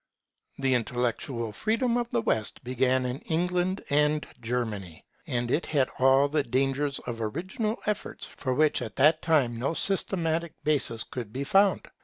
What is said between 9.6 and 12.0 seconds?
systematic basis could be found.